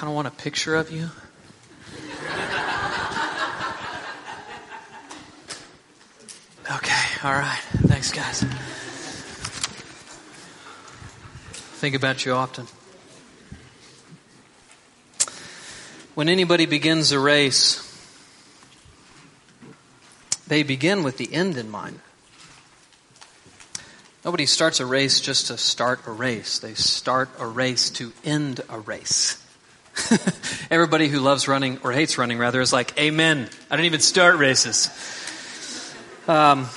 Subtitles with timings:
[0.00, 1.10] kind of want a picture of you.
[6.74, 7.60] Okay, all right.
[7.82, 8.40] Thanks, guys.
[11.80, 12.66] Think about you often.
[16.14, 17.86] When anybody begins a race,
[20.46, 22.00] they begin with the end in mind.
[24.24, 26.58] Nobody starts a race just to start a race.
[26.58, 29.36] They start a race to end a race.
[30.70, 33.48] Everybody who loves running, or hates running rather, is like, Amen.
[33.70, 34.88] I didn't even start races.
[36.28, 36.68] Um,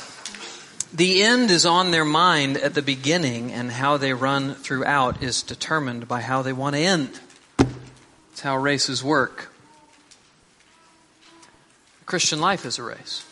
[0.94, 5.42] the end is on their mind at the beginning, and how they run throughout is
[5.42, 7.20] determined by how they want to end.
[8.32, 9.52] It's how races work.
[12.06, 13.26] Christian life is a race.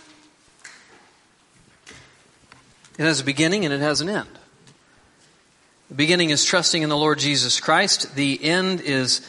[2.97, 4.29] It has a beginning and it has an end.
[5.89, 8.15] The beginning is trusting in the Lord Jesus Christ.
[8.15, 9.27] The end is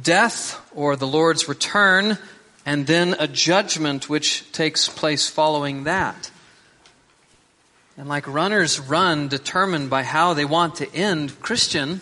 [0.00, 2.18] death or the Lord's return,
[2.64, 6.30] and then a judgment which takes place following that.
[7.96, 12.00] And like runners run determined by how they want to end, Christian,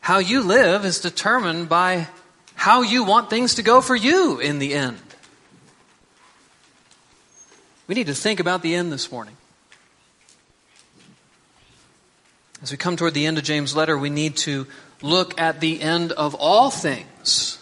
[0.00, 2.08] how you live is determined by
[2.54, 4.98] how you want things to go for you in the end.
[7.86, 9.36] We need to think about the end this morning.
[12.62, 14.66] As we come toward the end of James' letter, we need to
[15.04, 17.58] look at the end of all things.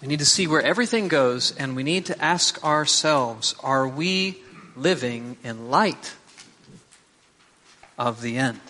[0.00, 4.38] We need to see where everything goes, and we need to ask ourselves are we
[4.74, 6.14] living in light
[7.98, 8.60] of the end?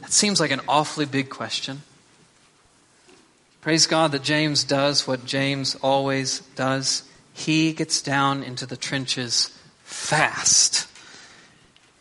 [0.00, 1.82] That seems like an awfully big question.
[3.60, 7.02] Praise God that James does what James always does.
[7.34, 10.89] He gets down into the trenches fast.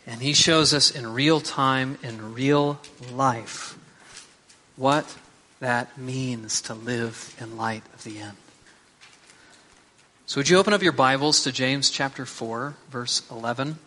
[0.09, 2.79] And he shows us in real time, in real
[3.13, 3.77] life,
[4.75, 5.15] what
[5.59, 8.35] that means to live in light of the end.
[10.25, 13.77] So, would you open up your Bibles to James chapter 4, verse 11,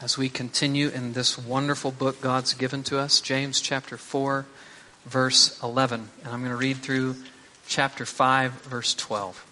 [0.00, 3.20] as we continue in this wonderful book God's given to us?
[3.20, 4.46] James chapter 4,
[5.04, 6.08] verse 11.
[6.24, 7.16] And I'm going to read through
[7.66, 9.51] chapter 5, verse 12.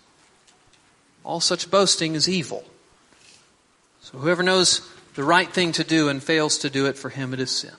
[1.23, 2.63] All such boasting is evil.
[4.01, 7.33] So whoever knows the right thing to do and fails to do it, for him
[7.33, 7.73] it is sin.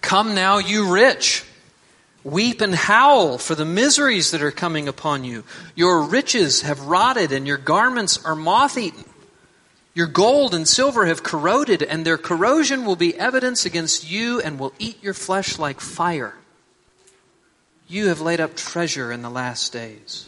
[0.00, 1.44] Come now, you rich.
[2.24, 5.44] Weep and howl for the miseries that are coming upon you.
[5.74, 9.04] Your riches have rotted and your garments are moth eaten.
[9.94, 14.56] Your gold and silver have corroded, and their corrosion will be evidence against you and
[14.56, 16.34] will eat your flesh like fire.
[17.88, 20.27] You have laid up treasure in the last days.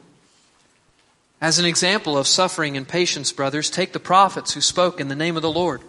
[1.41, 5.15] As an example of suffering and patience, brothers, take the prophets who spoke in the
[5.15, 5.81] name of the Lord.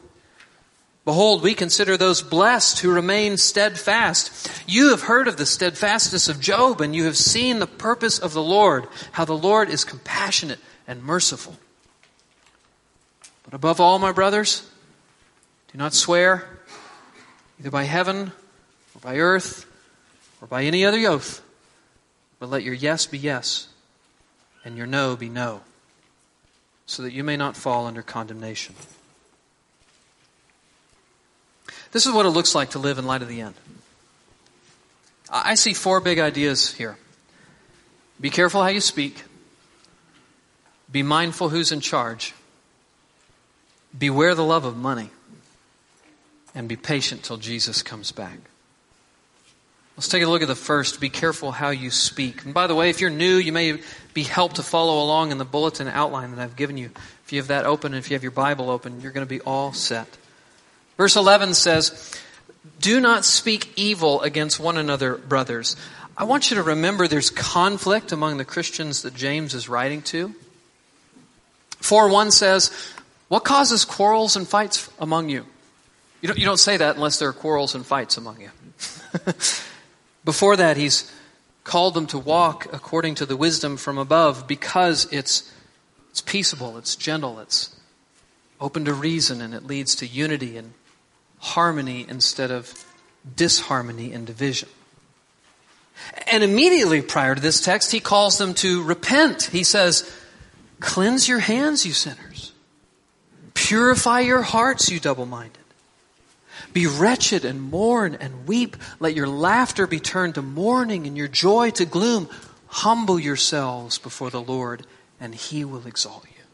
[1.05, 4.51] Behold, we consider those blessed who remain steadfast.
[4.67, 8.33] You have heard of the steadfastness of Job, and you have seen the purpose of
[8.33, 11.57] the Lord, how the Lord is compassionate and merciful.
[13.45, 14.67] But above all, my brothers,
[15.73, 16.49] do not swear,
[17.59, 18.33] either by heaven,
[18.95, 19.67] or by earth,
[20.41, 21.43] or by any other oath,
[22.39, 23.67] but let your yes be yes,
[24.65, 25.63] and your no be no,
[26.87, 28.75] so that you may not fall under condemnation.
[31.93, 33.55] This is what it looks like to live in light of the end.
[35.31, 36.99] I see four big ideas here.
[38.21, 39.25] Be careful how you speak.
[40.91, 42.35] Be mindful who's in charge.
[43.99, 45.11] Beware the love of money.
[46.55, 48.39] And be patient till Jesus comes back.
[50.03, 51.01] Let's take a look at the first.
[51.01, 52.45] Be careful how you speak.
[52.45, 53.79] And by the way, if you're new, you may
[54.15, 56.91] be helped to follow along in the bulletin outline that I've given you.
[57.25, 59.31] If you have that open and if you have your Bible open, you're going to
[59.31, 60.09] be all set.
[60.97, 62.19] Verse 11 says,
[62.81, 65.77] Do not speak evil against one another, brothers.
[66.17, 70.35] I want you to remember there's conflict among the Christians that James is writing to.
[71.79, 72.73] 4 1 says,
[73.29, 75.47] What causes quarrels and fights among you?
[76.21, 78.51] You don't, you don't say that unless there are quarrels and fights among you.
[80.25, 81.11] Before that, he's
[81.65, 85.53] called them to walk according to the wisdom from above because it's,
[86.11, 87.75] it's peaceable, it's gentle, it's
[88.61, 90.75] open to reason, and it leads to unity and
[91.39, 92.87] harmony instead of
[93.37, 94.69] disharmony and division.
[96.27, 99.45] And immediately prior to this text, he calls them to repent.
[99.45, 100.11] He says,
[100.81, 102.53] Cleanse your hands, you sinners.
[103.55, 105.62] Purify your hearts, you double minded.
[106.73, 108.77] Be wretched and mourn and weep.
[109.01, 112.29] Let your laughter be turned to mourning and your joy to gloom.
[112.67, 114.87] Humble yourselves before the Lord,
[115.21, 116.45] and he will exalt you.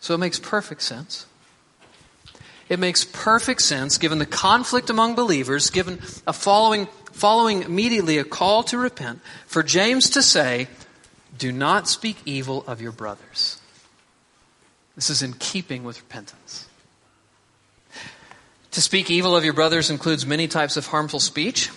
[0.00, 1.26] So it makes perfect sense
[2.68, 8.24] it makes perfect sense, given the conflict among believers, given a following, following immediately a
[8.24, 10.68] call to repent, for James to say,
[11.36, 13.58] Do not speak evil of your brothers.
[14.96, 16.67] This is in keeping with repentance.
[18.72, 21.70] To speak evil of your brothers includes many types of harmful speech.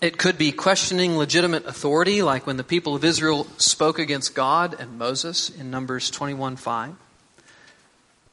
[0.00, 4.76] It could be questioning legitimate authority, like when the people of Israel spoke against God
[4.78, 6.94] and Moses in Numbers 21 5.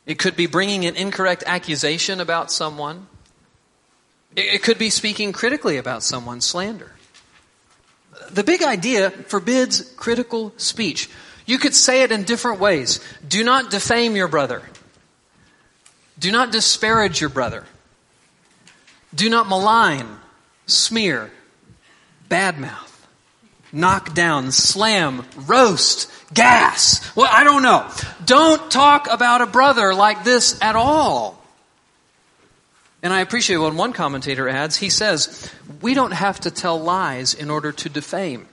[0.05, 3.07] It could be bringing an incorrect accusation about someone.
[4.35, 6.91] It could be speaking critically about someone, slander.
[8.29, 11.09] The big idea forbids critical speech.
[11.45, 12.99] You could say it in different ways.
[13.27, 14.61] Do not defame your brother.
[16.17, 17.65] Do not disparage your brother.
[19.13, 20.07] Do not malign,
[20.65, 21.31] smear,
[22.29, 23.05] badmouth,
[23.71, 27.15] knock down, slam, roast, gas.
[27.15, 27.89] Well, I don't know.
[28.25, 31.41] Don't talk about a brother like this at all.
[33.03, 34.77] And I appreciate what one commentator adds.
[34.77, 35.51] He says,
[35.81, 38.47] We don't have to tell lies in order to defame.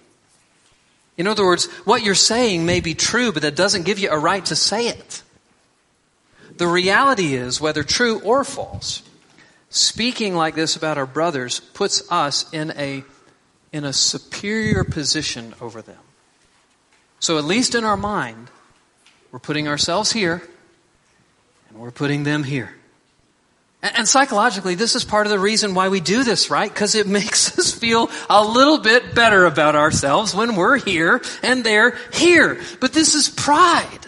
[1.17, 4.19] In other words, what you're saying may be true, but that doesn't give you a
[4.19, 5.23] right to say it.
[6.62, 9.03] The reality is, whether true or false,
[9.69, 13.03] speaking like this about our brothers puts us in a,
[13.73, 15.99] in a superior position over them.
[17.19, 18.49] So, at least in our mind,
[19.32, 20.41] we're putting ourselves here
[21.69, 22.73] and we're putting them here.
[23.82, 26.73] And, and psychologically, this is part of the reason why we do this, right?
[26.73, 31.64] Because it makes us feel a little bit better about ourselves when we're here and
[31.64, 32.61] they're here.
[32.78, 34.07] But this is pride.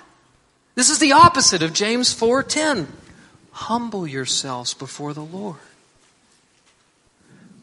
[0.75, 2.89] This is the opposite of James 4:10.
[3.53, 5.61] Humble yourselves before the Lord.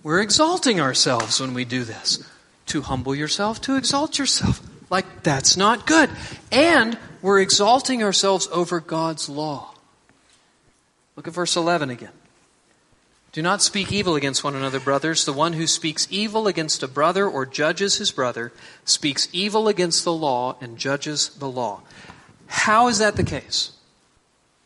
[0.03, 2.19] We're exalting ourselves when we do this.
[2.67, 4.61] To humble yourself, to exalt yourself.
[4.91, 6.09] Like, that's not good.
[6.51, 9.73] And we're exalting ourselves over God's law.
[11.15, 12.11] Look at verse 11 again.
[13.31, 15.23] Do not speak evil against one another, brothers.
[15.23, 18.51] The one who speaks evil against a brother or judges his brother
[18.83, 21.83] speaks evil against the law and judges the law.
[22.51, 23.71] How is that the case?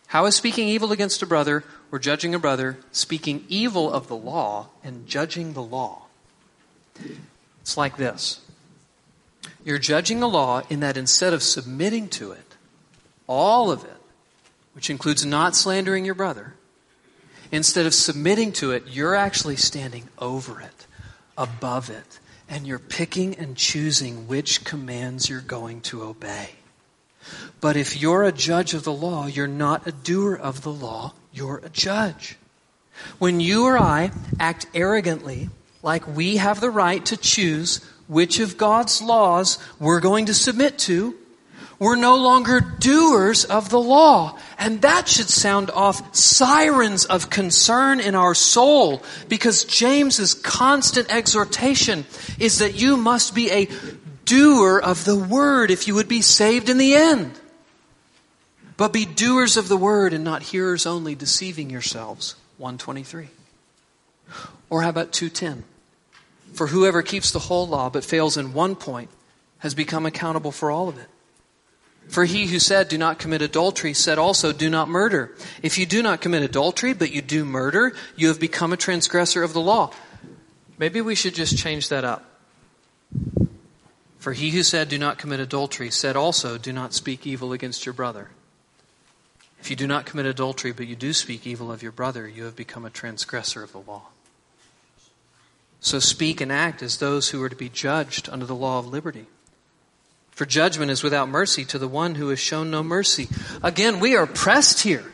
[0.08, 4.16] How is speaking evil against a brother or judging a brother speaking evil of the
[4.16, 6.08] law and judging the law?
[7.62, 8.42] It's like this
[9.64, 12.56] you're judging the law in that instead of submitting to it,
[13.28, 14.02] all of it,
[14.74, 16.56] which includes not slandering your brother,
[17.52, 20.88] instead of submitting to it, you're actually standing over it,
[21.38, 26.50] above it, and you're picking and choosing which commands you're going to obey.
[27.62, 31.14] But if you're a judge of the law, you're not a doer of the law,
[31.34, 32.38] you're a judge.
[33.20, 35.50] When you or I act arrogantly,
[35.84, 40.78] like we have the right to choose which of God's laws we're going to submit
[40.80, 41.16] to,
[41.78, 44.38] We're no longer doers of the law.
[44.58, 52.06] And that should sound off sirens of concern in our soul because James's constant exhortation
[52.40, 53.68] is that you must be a
[54.26, 57.40] doer of the word if you would be saved in the end.
[58.78, 62.36] But be doers of the word and not hearers only, deceiving yourselves.
[62.58, 63.30] 123.
[64.70, 65.64] Or how about 210?
[66.54, 69.10] For whoever keeps the whole law but fails in one point
[69.60, 71.08] has become accountable for all of it.
[72.08, 75.36] For he who said, Do not commit adultery, said also, Do not murder.
[75.64, 79.42] If you do not commit adultery, but you do murder, you have become a transgressor
[79.44, 79.92] of the law.
[80.78, 82.26] Maybe we should just change that up.
[84.26, 87.86] For he who said, Do not commit adultery, said also, Do not speak evil against
[87.86, 88.30] your brother.
[89.60, 92.46] If you do not commit adultery, but you do speak evil of your brother, you
[92.46, 94.08] have become a transgressor of the law.
[95.80, 98.88] So speak and act as those who are to be judged under the law of
[98.88, 99.28] liberty.
[100.32, 103.28] For judgment is without mercy to the one who has shown no mercy.
[103.62, 105.06] Again, we are pressed here.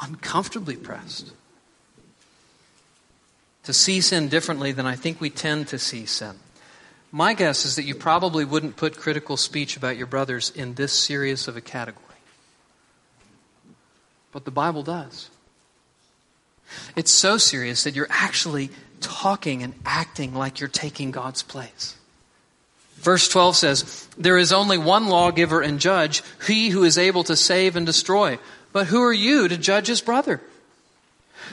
[0.00, 1.30] Uncomfortably pressed.
[3.62, 6.40] To see sin differently than I think we tend to see sin.
[7.16, 10.92] My guess is that you probably wouldn't put critical speech about your brothers in this
[10.92, 12.04] serious of a category.
[14.32, 15.30] But the Bible does.
[16.94, 18.68] It's so serious that you're actually
[19.00, 21.96] talking and acting like you're taking God's place.
[22.96, 27.34] Verse 12 says, There is only one lawgiver and judge, he who is able to
[27.34, 28.38] save and destroy.
[28.74, 30.42] But who are you to judge his brother?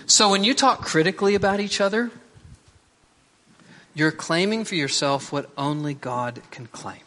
[0.08, 2.12] So when you talk critically about each other,
[3.94, 7.02] you're claiming for yourself what only God can claim.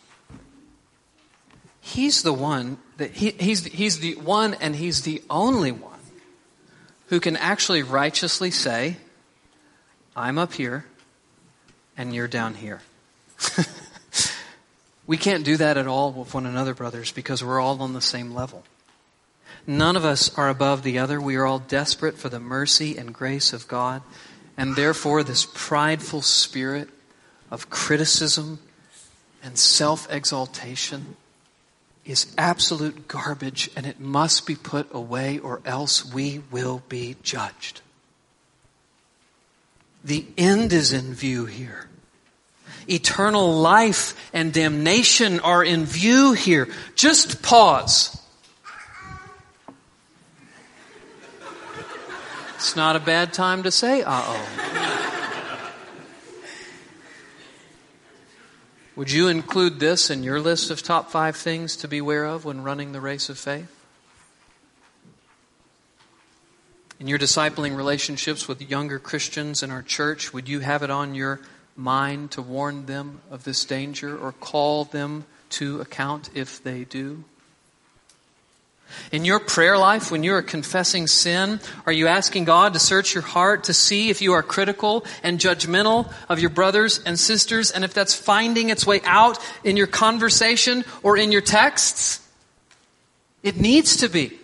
[1.80, 6.00] He's the one that he, he's, he's the one and he's the only one
[7.08, 8.96] who can actually righteously say,
[10.16, 10.86] I'm up here
[11.96, 12.82] and you're down here.
[15.06, 18.00] we can't do that at all with one another, brothers, because we're all on the
[18.00, 18.64] same level.
[19.66, 21.20] None of us are above the other.
[21.20, 24.02] We are all desperate for the mercy and grace of God.
[24.56, 26.88] And therefore, this prideful spirit
[27.50, 28.58] of criticism
[29.42, 31.16] and self exaltation
[32.04, 37.80] is absolute garbage and it must be put away or else we will be judged.
[40.04, 41.88] The end is in view here.
[42.88, 46.68] Eternal life and damnation are in view here.
[46.94, 48.16] Just pause.
[52.66, 54.48] It's not a bad time to say, uh oh.
[58.96, 62.64] Would you include this in your list of top five things to beware of when
[62.64, 63.72] running the race of faith?
[66.98, 71.14] In your discipling relationships with younger Christians in our church, would you have it on
[71.14, 71.38] your
[71.76, 77.22] mind to warn them of this danger or call them to account if they do?
[79.12, 83.14] In your prayer life, when you are confessing sin, are you asking God to search
[83.14, 87.70] your heart to see if you are critical and judgmental of your brothers and sisters
[87.70, 92.26] and if that's finding its way out in your conversation or in your texts?
[93.42, 94.38] It needs to be.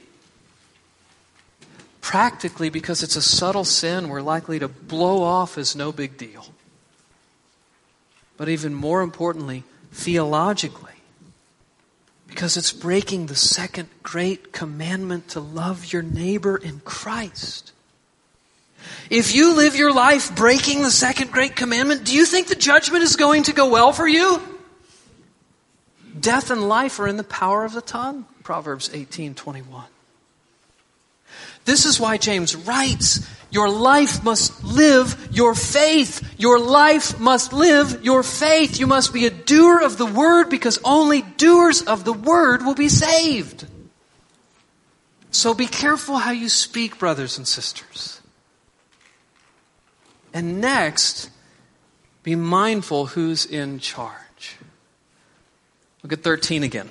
[2.01, 6.47] Practically, because it's a subtle sin, we're likely to blow off as no big deal.
[8.37, 10.92] But even more importantly, theologically,
[12.33, 17.73] because it's breaking the second great commandment to love your neighbor in Christ.
[19.11, 23.03] If you live your life breaking the second great commandment, do you think the judgment
[23.03, 24.41] is going to go well for you?
[26.19, 28.25] Death and life are in the power of the tongue.
[28.43, 29.85] Proverbs 18 21.
[31.65, 36.35] This is why James writes, Your life must live your faith.
[36.39, 38.81] Your life must live your faith.
[38.81, 42.75] You must be a doer of the word because only doers of the word will
[42.75, 43.67] be saved.
[45.31, 48.21] So be careful how you speak, brothers and sisters.
[50.35, 51.31] And next,
[52.23, 54.57] be mindful who's in charge.
[56.03, 56.91] Look at 13 again.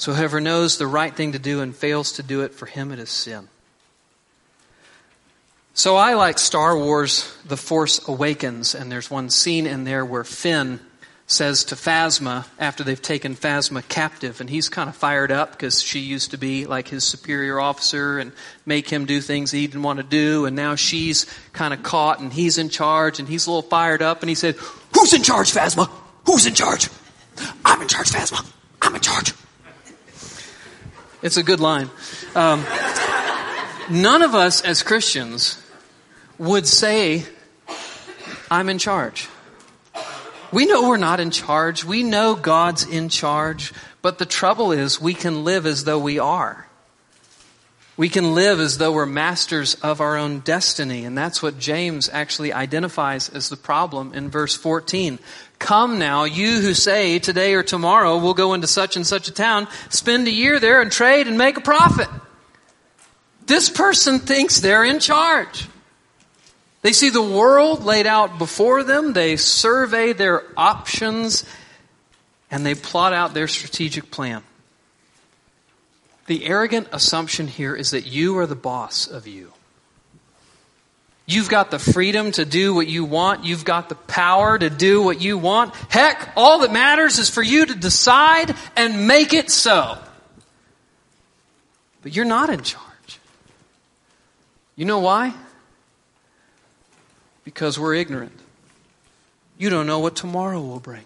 [0.00, 2.90] So whoever knows the right thing to do and fails to do it, for him
[2.90, 3.48] it is sin.
[5.74, 10.24] So I like Star Wars The Force Awakens, and there's one scene in there where
[10.24, 10.80] Finn
[11.26, 15.82] says to Phasma after they've taken Phasma captive, and he's kind of fired up because
[15.82, 18.32] she used to be like his superior officer and
[18.64, 22.20] make him do things he didn't want to do, and now she's kind of caught
[22.20, 24.56] and he's in charge and he's a little fired up, and he said,
[24.94, 25.90] Who's in charge, Phasma?
[26.24, 26.88] Who's in charge?
[27.66, 28.50] I'm in charge, Phasma.
[28.80, 29.34] I'm in charge.
[31.22, 31.90] It's a good line.
[32.34, 32.64] Um,
[33.90, 35.62] none of us as Christians
[36.38, 37.24] would say,
[38.50, 39.28] I'm in charge.
[40.50, 41.84] We know we're not in charge.
[41.84, 43.72] We know God's in charge.
[44.00, 46.66] But the trouble is, we can live as though we are.
[47.98, 51.04] We can live as though we're masters of our own destiny.
[51.04, 55.18] And that's what James actually identifies as the problem in verse 14.
[55.60, 59.32] Come now, you who say today or tomorrow we'll go into such and such a
[59.32, 62.08] town, spend a year there and trade and make a profit.
[63.46, 65.68] This person thinks they're in charge.
[66.82, 71.44] They see the world laid out before them, they survey their options,
[72.50, 74.42] and they plot out their strategic plan.
[76.26, 79.52] The arrogant assumption here is that you are the boss of you.
[81.30, 83.44] You've got the freedom to do what you want.
[83.44, 85.74] You've got the power to do what you want.
[85.88, 89.98] Heck, all that matters is for you to decide and make it so.
[92.02, 93.20] But you're not in charge.
[94.76, 95.34] You know why?
[97.44, 98.32] because we're ignorant.
[99.58, 101.04] You don't know what tomorrow will bring.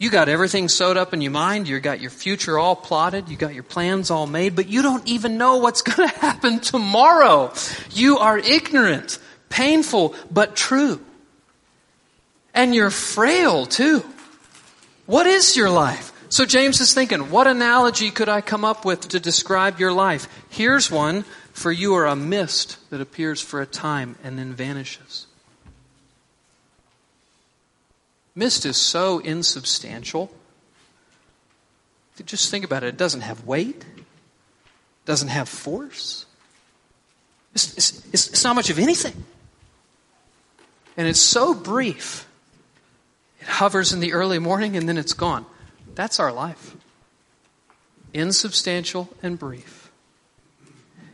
[0.00, 1.68] You got everything sewed up in your mind.
[1.68, 3.28] You got your future all plotted.
[3.28, 6.58] You got your plans all made, but you don't even know what's going to happen
[6.60, 7.52] tomorrow.
[7.90, 9.18] You are ignorant,
[9.50, 11.04] painful, but true.
[12.54, 14.02] And you're frail too.
[15.04, 16.12] What is your life?
[16.30, 20.28] So James is thinking, what analogy could I come up with to describe your life?
[20.48, 25.26] Here's one for you are a mist that appears for a time and then vanishes.
[28.40, 30.30] Mist is so insubstantial.
[32.24, 32.86] Just think about it.
[32.86, 33.84] It doesn't have weight,
[35.04, 36.24] doesn't have force.
[37.52, 39.24] It's, it's, it's, not much of anything.
[40.96, 42.26] And it's so brief.
[43.42, 45.44] It hovers in the early morning and then it's gone.
[45.94, 46.74] That's our life.
[48.14, 49.90] Insubstantial and brief.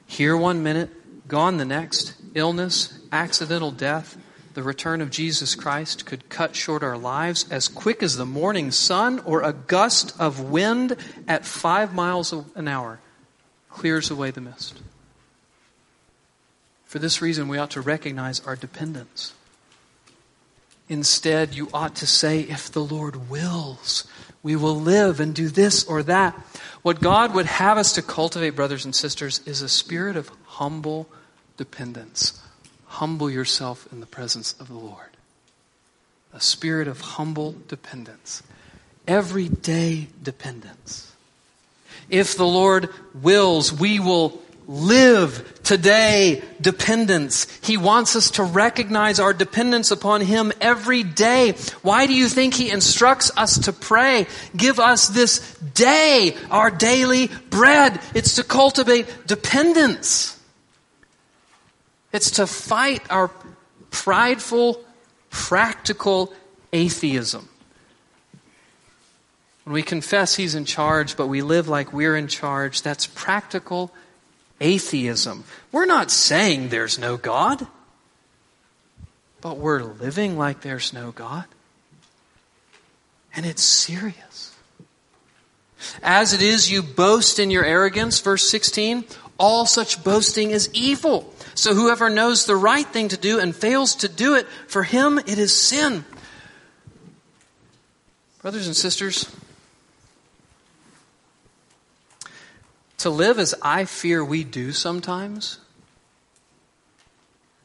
[0.06, 2.14] Here one minute, gone the next.
[2.36, 4.16] Illness, accidental death,
[4.56, 8.70] the return of Jesus Christ could cut short our lives as quick as the morning
[8.70, 10.96] sun or a gust of wind
[11.28, 12.98] at five miles an hour
[13.68, 14.80] clears away the mist.
[16.86, 19.34] For this reason, we ought to recognize our dependence.
[20.88, 24.08] Instead, you ought to say, if the Lord wills,
[24.42, 26.32] we will live and do this or that.
[26.80, 31.10] What God would have us to cultivate, brothers and sisters, is a spirit of humble
[31.58, 32.40] dependence.
[32.96, 35.10] Humble yourself in the presence of the Lord.
[36.32, 38.42] A spirit of humble dependence.
[39.06, 41.14] Everyday dependence.
[42.08, 42.88] If the Lord
[43.20, 47.46] wills, we will live today dependence.
[47.62, 51.52] He wants us to recognize our dependence upon Him every day.
[51.82, 54.26] Why do you think He instructs us to pray?
[54.56, 58.00] Give us this day our daily bread.
[58.14, 60.35] It's to cultivate dependence.
[62.16, 63.30] It's to fight our
[63.90, 64.82] prideful,
[65.28, 66.32] practical
[66.72, 67.46] atheism.
[69.64, 73.92] When we confess He's in charge, but we live like we're in charge, that's practical
[74.62, 75.44] atheism.
[75.72, 77.66] We're not saying there's no God,
[79.42, 81.44] but we're living like there's no God.
[83.34, 84.54] And it's serious.
[86.02, 89.04] As it is, you boast in your arrogance, verse 16.
[89.38, 91.34] All such boasting is evil.
[91.56, 95.18] So whoever knows the right thing to do and fails to do it, for him
[95.18, 96.04] it is sin.
[98.42, 99.28] Brothers and sisters,
[102.98, 105.58] To live as I fear we do sometimes,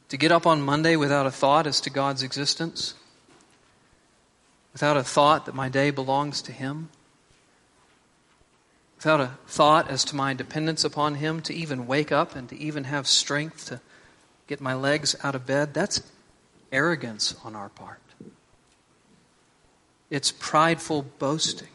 [0.08, 2.94] to get up on Monday without a thought as to God's existence,
[4.72, 6.90] without a thought that my day belongs to Him,
[9.02, 12.56] without a thought as to my dependence upon Him, to even wake up and to
[12.56, 13.80] even have strength to
[14.46, 16.02] get my legs out of bed, that's
[16.70, 17.98] arrogance on our part.
[20.08, 21.66] It's prideful boasting.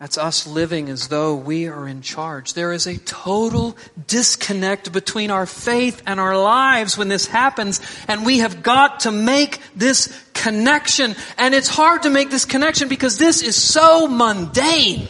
[0.00, 2.54] That's us living as though we are in charge.
[2.54, 3.76] There is a total
[4.08, 9.12] disconnect between our faith and our lives when this happens, and we have got to
[9.12, 11.16] make this connection.
[11.38, 15.08] And it's hard to make this connection because this is so mundane.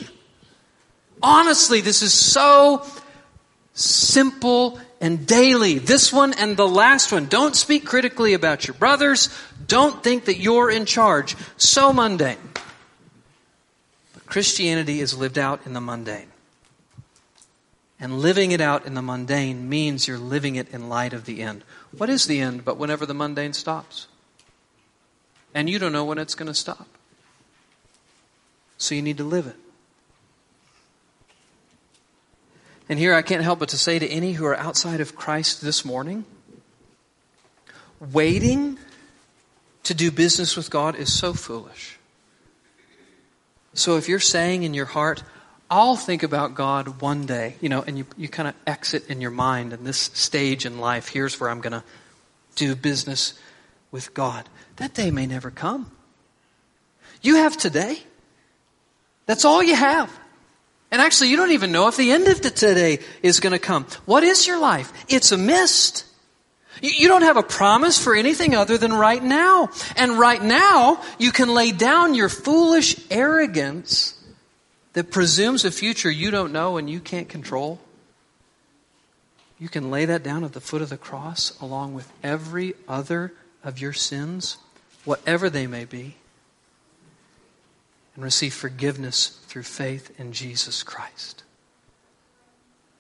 [1.20, 2.87] Honestly, this is so
[3.73, 5.79] simple and daily.
[5.79, 7.27] This one and the last one.
[7.27, 9.29] Don't speak critically about your brothers.
[9.66, 11.35] Don't think that you're in charge.
[11.57, 12.38] So mundane.
[14.12, 16.29] But Christianity is lived out in the mundane.
[17.99, 21.42] And living it out in the mundane means you're living it in light of the
[21.42, 21.64] end.
[21.97, 24.07] What is the end but whenever the mundane stops?
[25.55, 26.88] And you don't know when it's going to stop.
[28.77, 29.57] So you need to live it.
[32.88, 35.62] And here I can't help but to say to any who are outside of Christ
[35.62, 36.25] this morning,
[38.12, 38.79] waiting
[39.85, 41.99] to do business with God is so foolish.
[43.73, 45.23] So if you're saying in your heart,
[45.71, 49.21] I'll think about God one day, you know, and you, you kind of exit in
[49.21, 51.83] your mind in this stage in life, here's where I'm going to
[52.55, 53.35] do business
[53.94, 54.48] with God.
[54.76, 55.88] That day may never come.
[57.22, 58.00] You have today.
[59.26, 60.11] That's all you have.
[60.90, 63.61] And actually, you don't even know if the end of the today is going to
[63.61, 63.87] come.
[64.04, 64.92] What is your life?
[65.09, 66.07] It's a mist.
[66.83, 69.70] You don't have a promise for anything other than right now.
[69.94, 74.20] And right now, you can lay down your foolish arrogance
[74.94, 77.78] that presumes a future you don't know and you can't control.
[79.61, 83.33] You can lay that down at the foot of the cross along with every other
[83.64, 84.59] of your sins,
[85.05, 86.16] whatever they may be
[88.14, 91.42] and receive forgiveness through faith in Jesus Christ.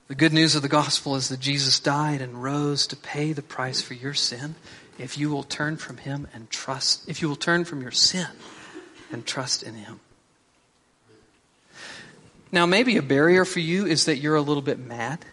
[0.08, 3.42] The good news of the gospel is that Jesus died and rose to pay the
[3.42, 4.54] price for your sin
[4.98, 8.28] if you will turn from him and trust, if you will turn from your sin
[9.12, 10.00] and trust in him.
[12.52, 15.24] Now, maybe a barrier for you is that you're a little bit mad.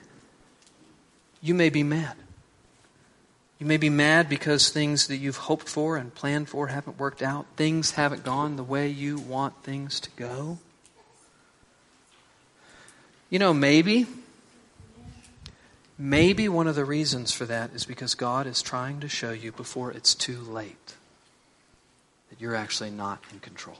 [1.41, 2.15] You may be mad.
[3.62, 7.21] You may be mad because things that you've hoped for and planned for haven't worked
[7.21, 7.45] out.
[7.58, 10.58] Things haven't gone the way you want things to go.
[13.30, 14.08] You know, maybe,
[15.95, 19.52] maybe one of the reasons for that is because God is trying to show you
[19.52, 20.95] before it's too late
[22.32, 23.78] that you're actually not in control.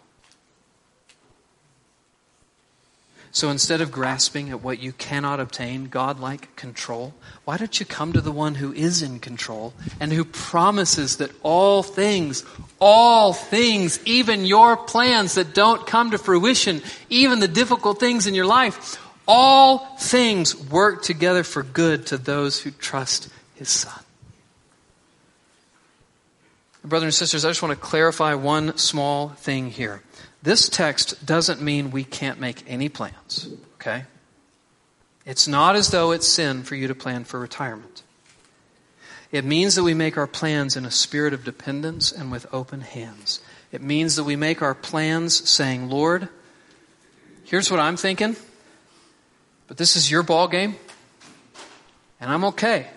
[3.34, 7.14] So instead of grasping at what you cannot obtain, God-like control,
[7.46, 11.32] why don't you come to the one who is in control and who promises that
[11.42, 12.44] all things,
[12.80, 18.36] all things, even your plans that don't come to fruition, even the difficult things in
[18.36, 23.94] your life, all things work together for good to those who trust his son.
[26.84, 30.02] Brothers and sisters, I just want to clarify one small thing here.
[30.44, 34.06] This text doesn't mean we can't make any plans, okay?
[35.26, 38.02] It's not as though it's sin for you to plan for retirement.
[39.32, 42.82] It means that we make our plans in a spirit of dependence and with open
[42.82, 43.40] hands.
[43.72, 46.28] It means that we make our plans saying, Lord,
[47.44, 48.36] here's what I'm thinking,
[49.68, 50.76] but this is your ball game,
[52.20, 52.88] and I'm okay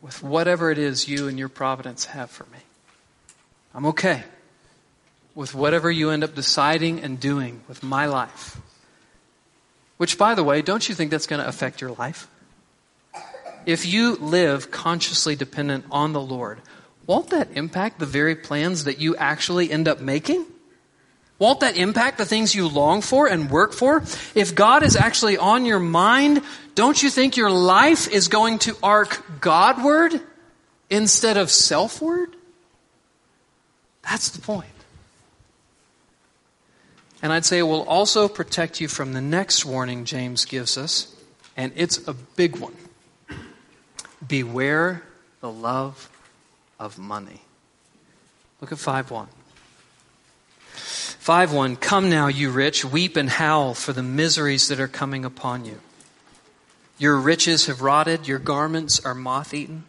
[0.00, 2.58] with whatever it is you and your providence have for me.
[3.74, 4.22] I'm okay
[5.36, 8.58] with whatever you end up deciding and doing with my life.
[9.98, 12.26] Which, by the way, don't you think that's going to affect your life?
[13.66, 16.60] If you live consciously dependent on the Lord,
[17.06, 20.44] won't that impact the very plans that you actually end up making?
[21.38, 24.02] Won't that impact the things you long for and work for?
[24.34, 26.42] If God is actually on your mind,
[26.74, 30.18] don't you think your life is going to arc Godward
[30.88, 32.34] instead of selfward?
[34.02, 34.75] That's the point.
[37.22, 41.14] And I'd say it will also protect you from the next warning James gives us,
[41.56, 42.76] and it's a big one.
[44.26, 45.02] Beware
[45.40, 46.10] the love
[46.78, 47.42] of money.
[48.60, 49.28] Look at 5 1.
[51.26, 55.24] 5 1 Come now, you rich, weep and howl for the miseries that are coming
[55.24, 55.80] upon you.
[56.98, 59.84] Your riches have rotted, your garments are moth eaten.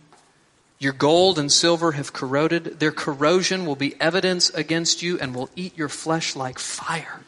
[0.80, 2.80] Your gold and silver have corroded.
[2.80, 7.22] Their corrosion will be evidence against you and will eat your flesh like fire.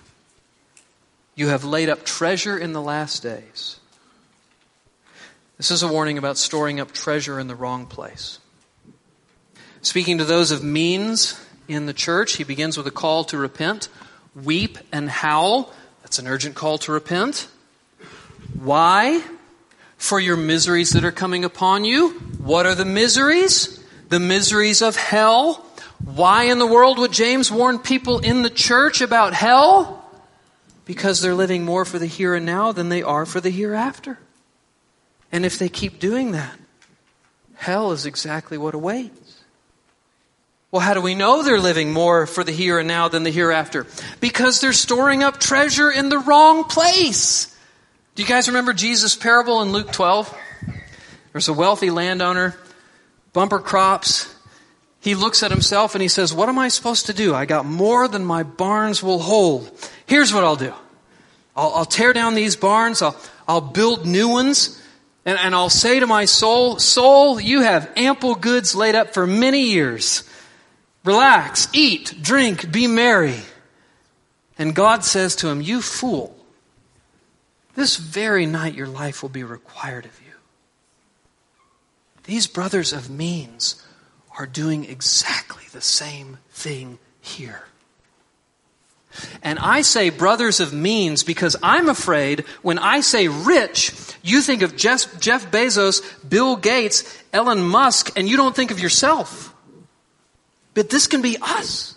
[1.35, 3.79] You have laid up treasure in the last days.
[5.57, 8.39] This is a warning about storing up treasure in the wrong place.
[9.81, 13.89] Speaking to those of means in the church, he begins with a call to repent.
[14.35, 15.73] Weep and howl.
[16.03, 17.47] That's an urgent call to repent.
[18.59, 19.23] Why?
[19.99, 22.09] For your miseries that are coming upon you.
[22.39, 23.83] What are the miseries?
[24.07, 25.65] The miseries of hell.
[26.03, 30.09] Why in the world would James warn people in the church about hell?
[30.85, 34.17] Because they're living more for the here and now than they are for the hereafter.
[35.31, 36.57] And if they keep doing that,
[37.55, 39.43] hell is exactly what awaits.
[40.71, 43.31] Well, how do we know they're living more for the here and now than the
[43.31, 43.85] hereafter?
[44.21, 47.55] Because they're storing up treasure in the wrong place.
[48.19, 50.37] Do you guys remember Jesus' parable in Luke 12?
[51.31, 52.53] There's a wealthy landowner,
[53.31, 54.35] bumper crops.
[54.99, 57.33] He looks at himself and he says, What am I supposed to do?
[57.33, 59.71] I got more than my barns will hold.
[60.05, 60.73] Here's what I'll do
[61.55, 63.15] I'll, I'll tear down these barns, I'll,
[63.47, 64.85] I'll build new ones,
[65.23, 69.25] and, and I'll say to my soul, Soul, you have ample goods laid up for
[69.25, 70.25] many years.
[71.05, 73.39] Relax, eat, drink, be merry.
[74.57, 76.35] And God says to him, You fool,
[77.75, 80.33] this very night your life will be required of you.
[82.23, 83.83] These brothers of means
[84.37, 87.63] are doing exactly the same thing here.
[89.41, 94.61] And I say brothers of means because I'm afraid when I say rich, you think
[94.61, 99.53] of Jeff, Jeff Bezos, Bill Gates, Elon Musk, and you don't think of yourself.
[100.73, 101.95] But this can be us.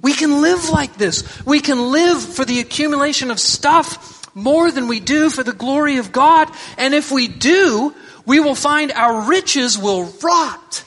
[0.00, 1.44] We can live like this.
[1.44, 5.98] We can live for the accumulation of stuff more than we do for the glory
[5.98, 6.50] of God.
[6.76, 7.94] And if we do,
[8.26, 10.84] we will find our riches will rot.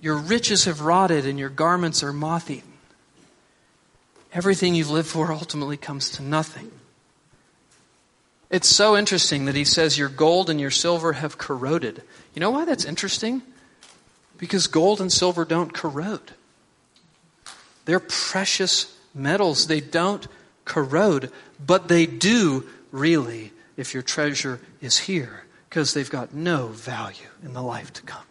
[0.00, 2.72] Your riches have rotted and your garments are moth eaten.
[4.32, 6.70] Everything you've lived for ultimately comes to nothing.
[8.48, 12.02] It's so interesting that he says your gold and your silver have corroded.
[12.34, 13.42] You know why that's interesting?
[14.38, 16.32] Because gold and silver don't corrode.
[17.84, 19.66] They're precious metals.
[19.66, 20.26] They don't
[20.64, 21.30] corrode,
[21.64, 27.52] but they do really if your treasure is here because they've got no value in
[27.52, 28.24] the life to come.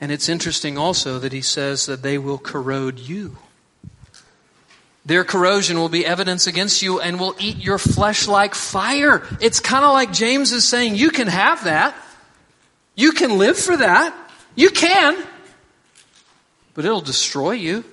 [0.00, 3.38] And it's interesting also that he says that they will corrode you.
[5.06, 9.22] Their corrosion will be evidence against you and will eat your flesh like fire.
[9.40, 11.94] It's kind of like James is saying, you can have that.
[12.94, 14.16] You can live for that.
[14.54, 15.22] You can.
[16.72, 17.84] But it'll destroy you.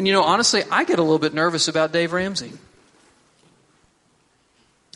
[0.00, 2.54] And you know, honestly, I get a little bit nervous about Dave Ramsey.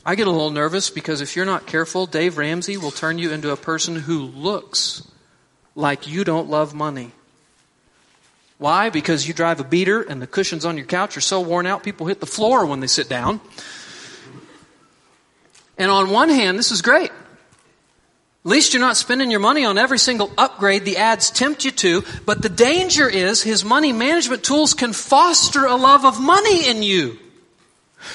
[0.03, 3.31] I get a little nervous because if you're not careful, Dave Ramsey will turn you
[3.31, 5.07] into a person who looks
[5.75, 7.13] like you don't love money.
[8.57, 8.89] Why?
[8.89, 11.83] Because you drive a beater and the cushions on your couch are so worn out,
[11.83, 13.43] people hit the floor when they sit down.
[15.77, 17.13] And on one hand, this is great.
[18.45, 21.71] At least you're not spending your money on every single upgrade the ads tempt you
[21.71, 26.69] to, but the danger is his money management tools can foster a love of money
[26.69, 27.19] in you.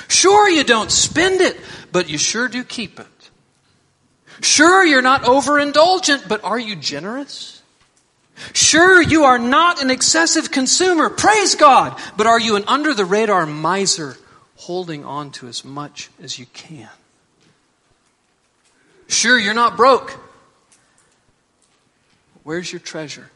[0.07, 1.59] Sure, you don't spend it,
[1.91, 3.07] but you sure do keep it.
[4.41, 7.63] Sure, you're not overindulgent, but are you generous?
[8.53, 11.09] Sure, you are not an excessive consumer.
[11.09, 11.99] Praise God.
[12.15, 14.15] But are you an under the radar miser
[14.55, 16.89] holding on to as much as you can?
[19.09, 20.17] Sure, you're not broke.
[22.43, 23.31] Where's your treasure?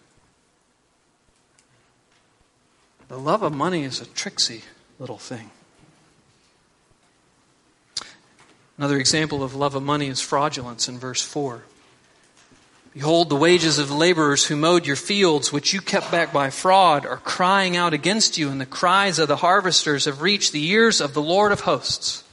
[3.10, 4.62] The love of money is a tricksy
[5.00, 5.50] little thing.
[8.78, 11.64] Another example of love of money is fraudulence in verse 4.
[12.94, 17.06] Behold, the wages of laborers who mowed your fields, which you kept back by fraud,
[17.06, 21.02] are crying out against you, and the cries of the harvesters have reached the ears
[21.02, 22.24] of the Lord of hosts.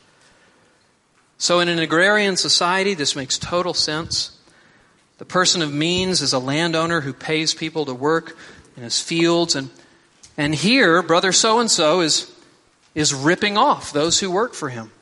[1.40, 4.37] So, in an agrarian society, this makes total sense.
[5.16, 8.37] The person of means is a landowner who pays people to work
[8.76, 9.70] in his fields, and,
[10.37, 12.31] and here, brother so and so is,
[12.94, 14.92] is ripping off those who work for him.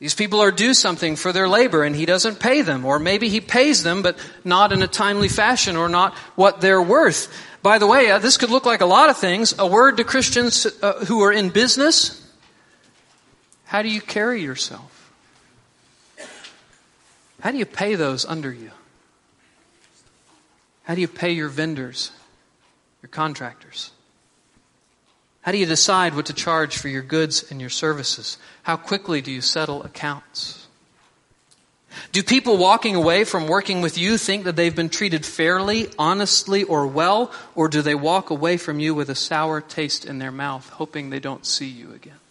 [0.00, 2.84] These people are due something for their labor and he doesn't pay them.
[2.84, 6.82] Or maybe he pays them, but not in a timely fashion or not what they're
[6.82, 7.32] worth.
[7.62, 9.56] By the way, uh, this could look like a lot of things.
[9.60, 12.20] A word to Christians uh, who are in business.
[13.62, 15.01] How do you carry yourself?
[17.42, 18.70] How do you pay those under you?
[20.84, 22.12] How do you pay your vendors,
[23.02, 23.90] your contractors?
[25.40, 28.38] How do you decide what to charge for your goods and your services?
[28.62, 30.68] How quickly do you settle accounts?
[32.12, 36.62] Do people walking away from working with you think that they've been treated fairly, honestly,
[36.62, 37.32] or well?
[37.56, 41.10] Or do they walk away from you with a sour taste in their mouth, hoping
[41.10, 42.21] they don't see you again?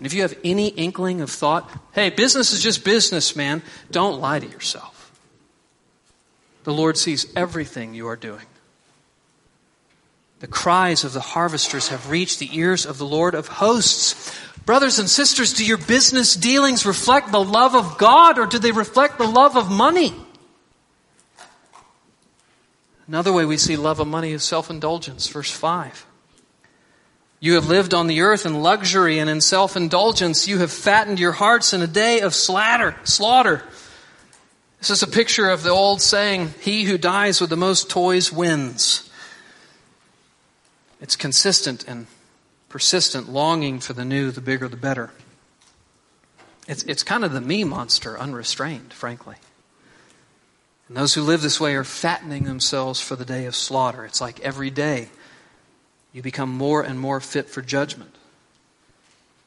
[0.00, 3.60] And if you have any inkling of thought, hey, business is just business, man,
[3.90, 5.12] don't lie to yourself.
[6.64, 8.46] The Lord sees everything you are doing.
[10.38, 14.34] The cries of the harvesters have reached the ears of the Lord of hosts.
[14.64, 18.72] Brothers and sisters, do your business dealings reflect the love of God or do they
[18.72, 20.14] reflect the love of money?
[23.06, 25.28] Another way we see love of money is self indulgence.
[25.28, 26.06] Verse 5.
[27.42, 30.46] You have lived on the earth in luxury and in self indulgence.
[30.46, 32.94] You have fattened your hearts in a day of slaughter.
[33.04, 33.62] slaughter.
[34.78, 38.30] This is a picture of the old saying, He who dies with the most toys
[38.30, 39.10] wins.
[41.00, 42.06] It's consistent and
[42.68, 45.10] persistent longing for the new, the bigger, the better.
[46.68, 49.36] It's, it's kind of the me monster, unrestrained, frankly.
[50.88, 54.04] And those who live this way are fattening themselves for the day of slaughter.
[54.04, 55.08] It's like every day
[56.12, 58.14] you become more and more fit for judgment.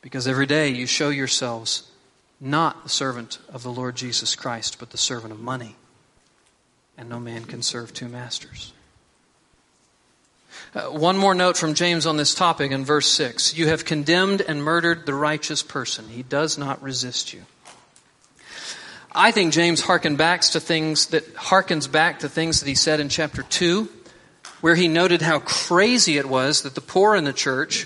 [0.01, 1.89] Because every day you show yourselves
[2.39, 5.75] not the servant of the Lord Jesus Christ, but the servant of money.
[6.97, 8.73] And no man can serve two masters.
[10.75, 13.55] Uh, one more note from James on this topic in verse 6.
[13.55, 16.07] You have condemned and murdered the righteous person.
[16.09, 17.43] He does not resist you.
[19.15, 22.99] I think James harken back to things that harkens back to things that he said
[22.99, 23.87] in chapter 2,
[24.63, 27.85] where he noted how crazy it was that the poor in the church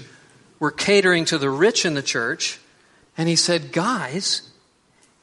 [0.60, 2.60] were catering to the rich in the church.
[3.18, 4.48] And he said, Guys,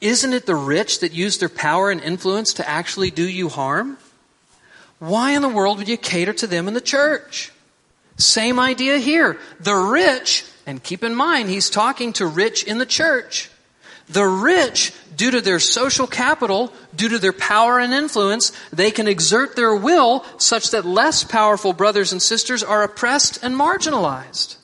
[0.01, 3.99] isn't it the rich that use their power and influence to actually do you harm?
[4.99, 7.53] Why in the world would you cater to them in the church?
[8.17, 9.39] Same idea here.
[9.61, 13.49] The rich, and keep in mind, he's talking to rich in the church.
[14.09, 19.09] The rich, due to their social capital, due to their power and influence, they can
[19.09, 24.57] exert their will such that less powerful brothers and sisters are oppressed and marginalized.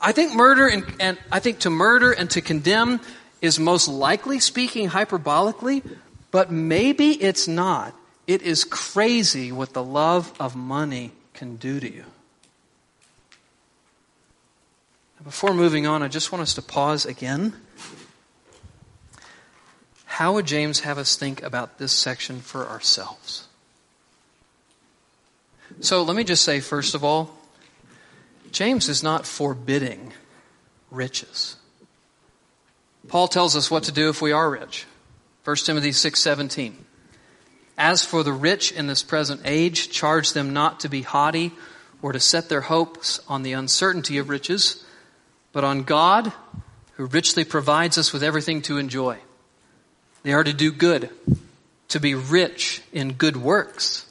[0.00, 3.00] I think murder and, and I think to murder and to condemn
[3.40, 5.82] is most likely speaking hyperbolically,
[6.30, 7.94] but maybe it's not.
[8.26, 12.04] It is crazy what the love of money can do to you.
[15.24, 17.54] Before moving on, I just want us to pause again.
[20.18, 23.46] How would James have us think about this section for ourselves?
[25.78, 27.38] So let me just say, first of all,
[28.50, 30.12] James is not forbidding
[30.90, 31.54] riches.
[33.06, 34.86] Paul tells us what to do if we are rich.
[35.44, 36.84] 1 Timothy 6:17.
[37.78, 41.52] As for the rich in this present age, charge them not to be haughty
[42.02, 44.84] or to set their hopes on the uncertainty of riches,
[45.52, 46.32] but on God,
[46.96, 49.20] who richly provides us with everything to enjoy.
[50.22, 51.10] They are to do good,
[51.88, 54.06] to be rich in good works,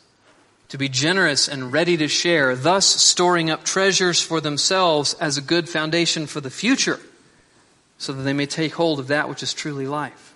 [0.69, 5.41] to be generous and ready to share, thus storing up treasures for themselves as a
[5.41, 6.99] good foundation for the future,
[7.97, 10.33] so that they may take hold of that which is truly life.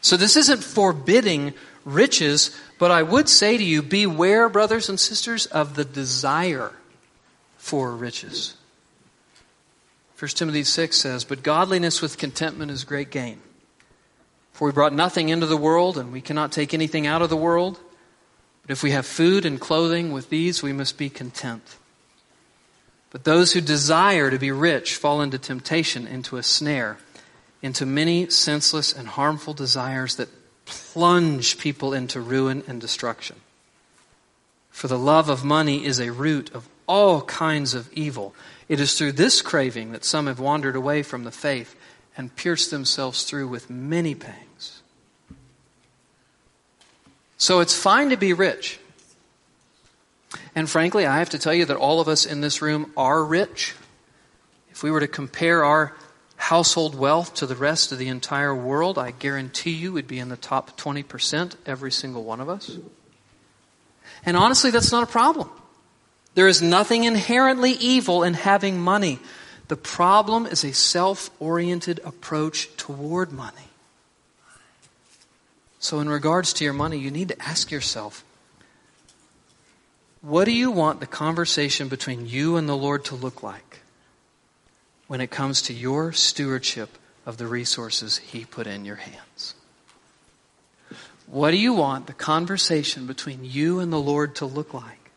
[0.00, 5.46] So this isn't forbidding riches, but I would say to you, beware, brothers and sisters,
[5.46, 6.72] of the desire
[7.56, 8.56] for riches.
[10.18, 13.40] 1 Timothy 6 says, But godliness with contentment is great gain.
[14.62, 17.36] For we brought nothing into the world, and we cannot take anything out of the
[17.36, 17.80] world.
[18.62, 21.78] But if we have food and clothing, with these we must be content.
[23.10, 26.98] But those who desire to be rich fall into temptation, into a snare,
[27.60, 30.28] into many senseless and harmful desires that
[30.64, 33.40] plunge people into ruin and destruction.
[34.70, 38.32] For the love of money is a root of all kinds of evil.
[38.68, 41.74] It is through this craving that some have wandered away from the faith
[42.16, 44.46] and pierced themselves through with many pangs.
[47.42, 48.78] So it's fine to be rich.
[50.54, 53.24] And frankly, I have to tell you that all of us in this room are
[53.24, 53.74] rich.
[54.70, 55.92] If we were to compare our
[56.36, 60.28] household wealth to the rest of the entire world, I guarantee you we'd be in
[60.28, 62.78] the top 20%, every single one of us.
[64.24, 65.50] And honestly, that's not a problem.
[66.36, 69.18] There is nothing inherently evil in having money.
[69.66, 73.71] The problem is a self oriented approach toward money.
[75.82, 78.24] So, in regards to your money, you need to ask yourself
[80.22, 83.82] what do you want the conversation between you and the Lord to look like?
[85.12, 89.54] when it comes to your stewardship of the resources He put in your hands?
[91.26, 95.10] What do you want the conversation between you and the Lord to look like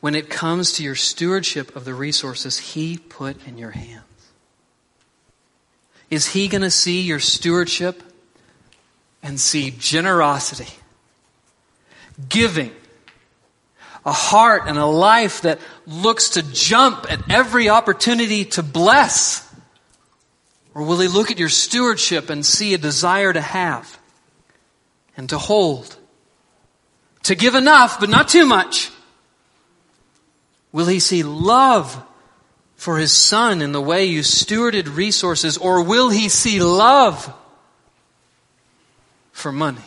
[0.00, 4.02] when it comes to your stewardship of the resources He put in your hands?
[6.10, 8.02] Is He going to see your stewardship
[9.22, 10.72] and see generosity,
[12.28, 12.72] giving,
[14.04, 19.46] a heart and a life that looks to jump at every opportunity to bless?
[20.74, 23.98] Or will he look at your stewardship and see a desire to have
[25.16, 25.96] and to hold?
[27.24, 28.90] To give enough, but not too much?
[30.72, 32.02] Will he see love
[32.76, 37.30] for his son in the way you stewarded resources, or will he see love
[39.40, 39.82] for money?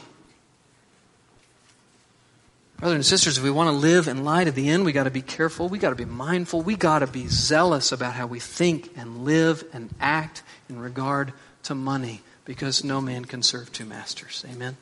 [2.84, 5.06] Brothers and sisters, if we want to live in light of the end, we got
[5.06, 5.70] to be careful.
[5.70, 6.62] We got to be mindful.
[6.62, 11.32] We got to be zealous about how we think and live and act in regard
[11.64, 14.44] to money because no man can serve two masters.
[14.52, 14.76] Amen.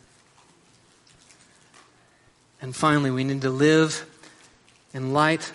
[2.59, 4.05] And finally, we need to live
[4.95, 5.51] in light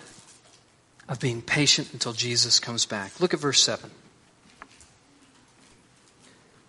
[1.09, 3.19] of being patient until Jesus comes back.
[3.19, 3.91] Look at verse 7.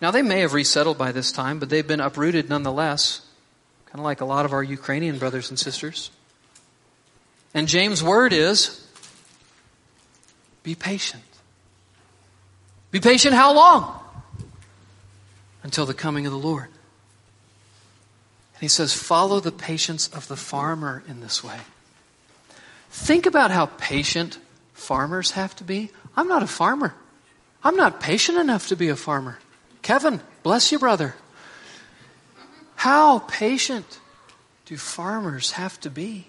[0.00, 3.20] Now, they may have resettled by this time, but they've been uprooted nonetheless,
[3.86, 6.10] kind of like a lot of our Ukrainian brothers and sisters.
[7.52, 8.86] And James' word is
[10.62, 11.22] be patient.
[12.90, 14.00] Be patient how long?
[15.62, 16.68] Until the coming of the Lord.
[18.54, 21.58] And he says, follow the patience of the farmer in this way.
[22.90, 24.38] Think about how patient
[24.74, 25.90] farmers have to be.
[26.16, 26.94] I'm not a farmer.
[27.62, 29.38] I'm not patient enough to be a farmer.
[29.82, 31.14] Kevin, bless you, brother.
[32.76, 33.98] How patient
[34.66, 36.26] do farmers have to be?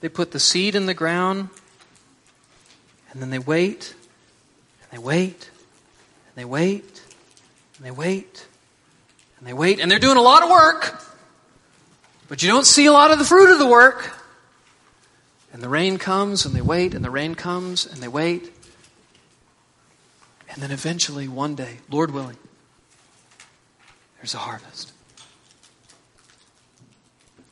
[0.00, 1.50] They put the seed in the ground,
[3.12, 3.94] and then they wait,
[4.82, 5.50] and they wait,
[6.28, 7.02] and they wait,
[7.76, 8.46] and they wait,
[9.38, 11.02] and they wait, and they're doing a lot of work,
[12.28, 14.16] but you don't see a lot of the fruit of the work.
[15.52, 18.52] And the rain comes, and they wait, and the rain comes, and they wait.
[20.50, 22.36] And then eventually, one day, Lord willing,
[24.16, 24.92] there's a harvest.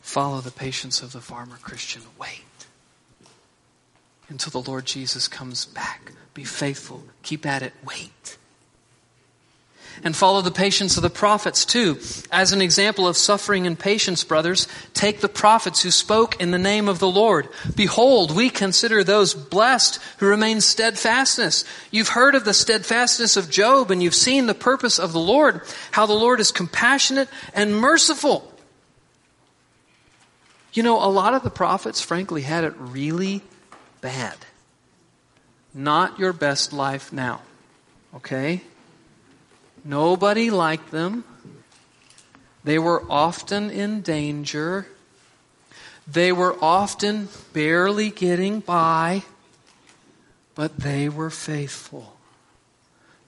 [0.01, 2.03] Follow the patience of the farmer Christian.
[2.19, 2.43] Wait
[4.29, 6.13] until the Lord Jesus comes back.
[6.35, 7.05] Be faithful.
[7.23, 7.73] Keep at it.
[7.85, 8.38] Wait
[10.05, 11.99] and follow the patience of the prophets too.
[12.31, 16.59] As an example of suffering and patience, brothers, take the prophets who spoke in the
[16.59, 17.49] name of the Lord.
[17.75, 21.65] Behold, we consider those blessed who remain steadfastness.
[21.91, 25.63] You've heard of the steadfastness of Job and you've seen the purpose of the Lord,
[25.91, 28.53] how the Lord is compassionate and merciful.
[30.73, 33.43] You know, a lot of the prophets, frankly, had it really
[34.01, 34.37] bad.
[35.75, 37.43] Not your best life now.
[38.15, 38.63] Okay?
[39.85, 41.25] Nobody liked them.
[42.65, 44.87] They were often in danger.
[46.07, 49.23] They were often barely getting by,
[50.55, 52.17] but they were faithful.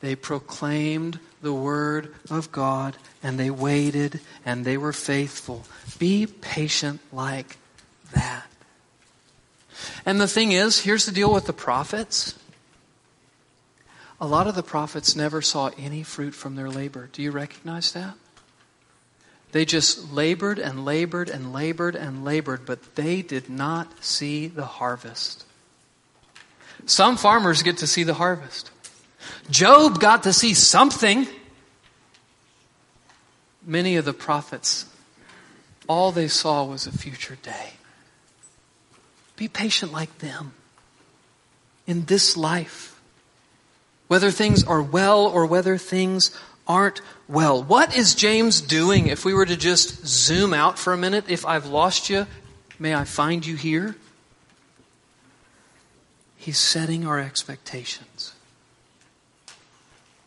[0.00, 5.64] They proclaimed the word of God and they waited and they were faithful.
[5.98, 7.58] Be patient like
[8.12, 8.46] that.
[10.04, 12.34] And the thing is, here's the deal with the prophets
[14.20, 17.08] a lot of the prophets never saw any fruit from their labor.
[17.12, 18.14] Do you recognize that?
[19.52, 24.66] They just labored and labored and labored and labored, but they did not see the
[24.66, 25.44] harvest.
[26.86, 28.70] Some farmers get to see the harvest.
[29.50, 31.26] Job got to see something.
[33.66, 34.86] Many of the prophets,
[35.88, 37.72] all they saw was a future day.
[39.36, 40.52] Be patient like them
[41.86, 42.99] in this life
[44.10, 46.36] whether things are well or whether things
[46.66, 47.62] aren't well.
[47.62, 51.26] What is James doing if we were to just zoom out for a minute?
[51.28, 52.26] If I've lost you,
[52.76, 53.94] may I find you here?
[56.36, 58.32] He's setting our expectations.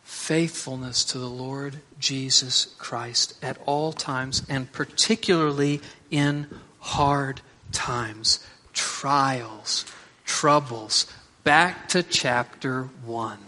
[0.02, 6.46] Faithfulness to the Lord Jesus Christ at all times, and particularly in
[6.80, 9.84] hard times, trials,
[10.24, 11.06] troubles.
[11.42, 13.38] Back to chapter 1.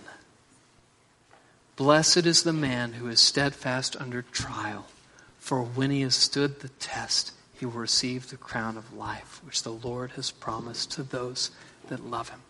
[1.77, 4.87] Blessed is the man who is steadfast under trial,
[5.39, 9.62] for when he has stood the test, he will receive the crown of life, which
[9.62, 11.51] the Lord has promised to those
[11.89, 12.41] that love him.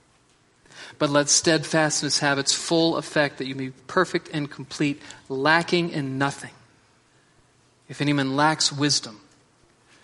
[0.99, 5.91] But let steadfastness have its full effect, that you may be perfect and complete, lacking
[5.91, 6.53] in nothing.
[7.89, 9.21] If any man lacks wisdom,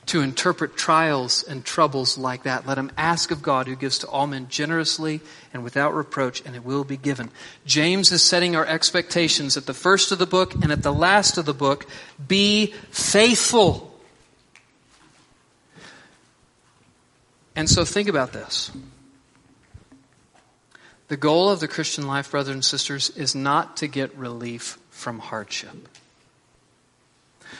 [0.06, 2.66] to interpret trials and troubles like that.
[2.66, 5.20] Let him ask of God, who gives to all men generously
[5.52, 7.30] and without reproach, and it will be given.
[7.64, 11.38] James is setting our expectations at the first of the book and at the last
[11.38, 11.86] of the book.
[12.26, 13.88] Be faithful.
[17.54, 18.70] And so think about this.
[21.08, 25.18] The goal of the Christian life, brothers and sisters, is not to get relief from
[25.18, 25.88] hardship.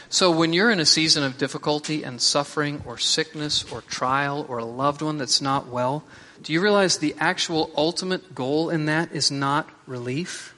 [0.08, 4.58] So when you're in a season of difficulty and suffering or sickness or trial or
[4.58, 6.04] a loved one that's not well,
[6.42, 10.54] do you realize the actual ultimate goal in that is not relief?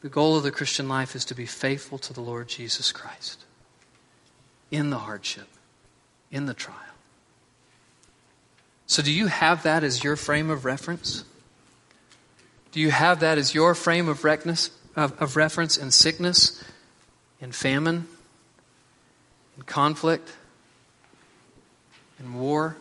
[0.00, 3.44] The goal of the Christian life is to be faithful to the Lord Jesus Christ
[4.70, 5.48] in the hardship,
[6.30, 6.78] in the trial.
[8.86, 11.24] So, do you have that as your frame of reference?
[12.72, 16.62] Do you have that as your frame of, of, of reference in sickness,
[17.42, 18.06] in famine,
[19.56, 20.32] in conflict,
[22.18, 22.76] in war,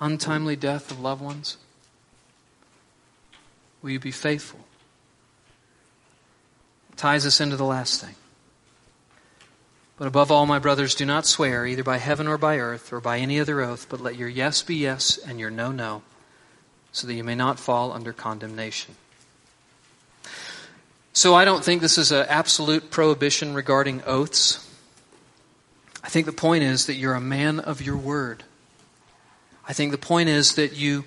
[0.00, 1.56] untimely death of loved ones?
[3.82, 4.60] Will you be faithful?
[6.92, 8.14] It ties us into the last thing.
[9.96, 13.00] But above all, my brothers, do not swear either by heaven or by earth or
[13.00, 16.02] by any other oath, but let your yes be yes and your no, no,
[16.92, 18.94] so that you may not fall under condemnation.
[21.16, 24.70] So I don't think this is an absolute prohibition regarding oaths.
[26.04, 28.44] I think the point is that you're a man of your word.
[29.66, 31.06] I think the point is that you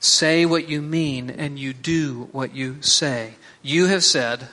[0.00, 3.36] say what you mean and you do what you say.
[3.62, 4.48] You have said,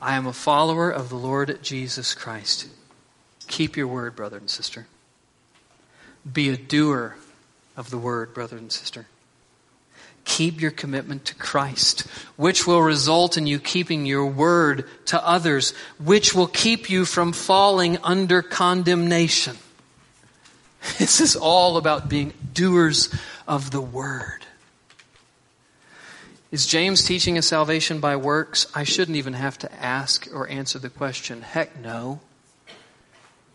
[0.00, 2.70] I am a follower of the Lord Jesus Christ.
[3.48, 4.86] Keep your word, brother and sister.
[6.32, 7.16] Be a doer
[7.76, 9.08] of the word, brother and sister.
[10.24, 12.02] Keep your commitment to Christ,
[12.36, 17.32] which will result in you keeping your word to others, which will keep you from
[17.32, 19.56] falling under condemnation.
[20.98, 23.08] This is all about being doers
[23.46, 24.44] of the word.
[26.50, 28.66] Is James teaching us salvation by works?
[28.74, 31.40] I shouldn't even have to ask or answer the question.
[31.40, 32.20] Heck no.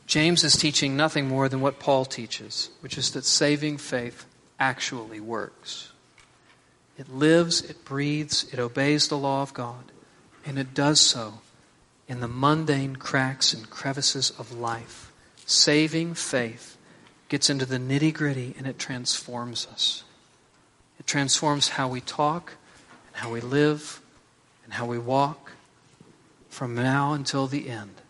[0.07, 4.25] James is teaching nothing more than what Paul teaches, which is that saving faith
[4.59, 5.86] actually works.
[6.97, 9.91] It lives, it breathes, it obeys the law of God,
[10.45, 11.41] and it does so
[12.07, 15.11] in the mundane cracks and crevices of life.
[15.45, 16.77] Saving faith
[17.29, 20.03] gets into the nitty gritty and it transforms us.
[20.99, 22.53] It transforms how we talk,
[23.07, 24.01] and how we live,
[24.63, 25.51] and how we walk
[26.49, 28.01] from now until the end.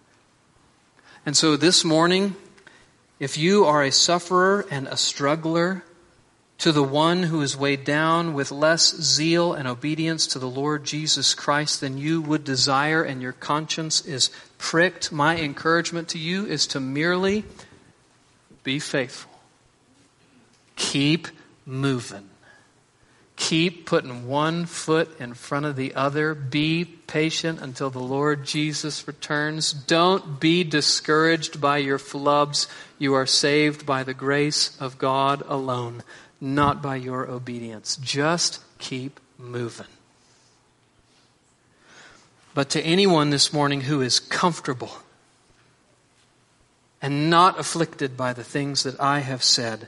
[1.25, 2.37] And so this morning,
[3.19, 5.83] if you are a sufferer and a struggler,
[6.59, 10.83] to the one who is weighed down with less zeal and obedience to the Lord
[10.83, 16.45] Jesus Christ than you would desire, and your conscience is pricked, my encouragement to you
[16.45, 17.43] is to merely
[18.63, 19.31] be faithful.
[20.75, 21.27] Keep
[21.65, 22.29] moving.
[23.35, 26.33] Keep putting one foot in front of the other.
[26.33, 29.71] Be patient until the Lord Jesus returns.
[29.71, 32.67] Don't be discouraged by your flubs.
[32.97, 36.01] You are saved by the grace of God alone,
[36.39, 37.97] not by your obedience.
[37.97, 39.87] Just keep moving.
[42.53, 44.91] But to anyone this morning who is comfortable
[47.01, 49.87] and not afflicted by the things that I have said,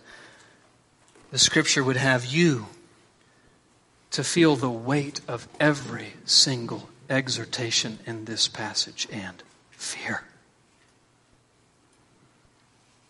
[1.32, 2.68] the scripture would have you
[4.12, 9.42] to feel the weight of every single exhortation in this passage and
[9.72, 10.24] fear.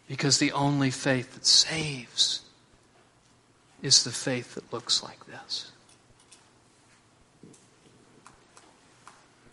[0.08, 2.42] Because the only faith that saves
[3.82, 5.72] is the faith that looks like this.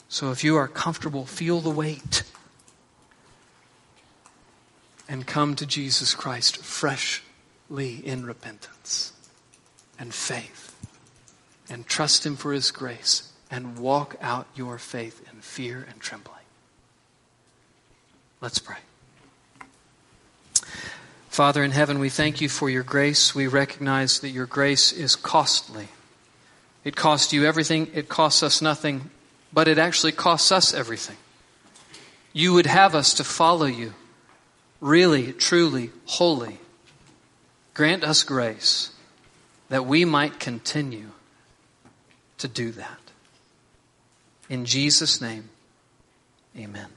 [0.08, 2.22] So if you are comfortable, feel the weight
[5.08, 9.12] and come to Jesus Christ freshly in repentance
[9.98, 10.74] and faith
[11.68, 16.34] and trust Him for His grace and walk out your faith in fear and trembling.
[18.40, 18.85] Let's pray.
[21.36, 23.34] Father in heaven, we thank you for your grace.
[23.34, 25.88] We recognize that your grace is costly.
[26.82, 29.10] It cost you everything, it costs us nothing,
[29.52, 31.18] but it actually costs us everything.
[32.32, 33.92] You would have us to follow you,
[34.80, 36.58] really, truly, wholly.
[37.74, 38.92] Grant us grace
[39.68, 41.10] that we might continue
[42.38, 43.00] to do that.
[44.48, 45.50] In Jesus' name,
[46.56, 46.95] amen.